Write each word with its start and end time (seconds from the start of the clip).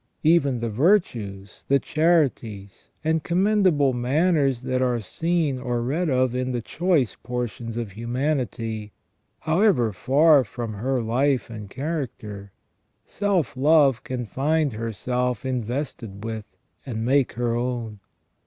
Even 0.23 0.61
the 0.61 0.69
virtues, 0.71 1.63
the 1.67 1.77
charities, 1.77 2.89
and 3.03 3.21
commendable 3.23 3.93
manners 3.93 4.63
that 4.63 4.81
are 4.81 4.99
seen 4.99 5.59
or 5.59 5.79
read 5.83 6.09
of 6.09 6.33
in 6.33 6.53
the 6.53 6.59
choice 6.59 7.15
portions 7.21 7.77
of 7.77 7.91
humanity, 7.91 8.93
however 9.41 9.93
far 9.93 10.43
from 10.43 10.73
her 10.73 11.03
life 11.03 11.51
and 11.51 11.69
character, 11.69 12.51
self 13.05 13.55
love 13.55 14.03
can 14.03 14.25
find 14.25 14.73
herself 14.73 15.45
invested 15.45 16.23
with, 16.25 16.45
and 16.83 17.05
make 17.05 17.33
her 17.33 17.55
own. 17.55 17.99